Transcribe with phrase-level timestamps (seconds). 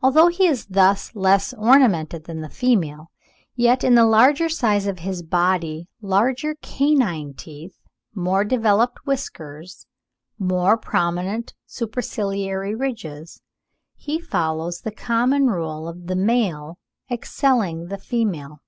[0.00, 3.10] Although he is thus less ornamented than the female,
[3.54, 7.78] yet in the larger size of his body, larger canine teeth,
[8.14, 9.86] more developed whiskers,
[10.38, 13.42] more prominent superciliary ridges,
[13.96, 16.78] he follows the common rule of the male
[17.10, 18.62] excelling the female.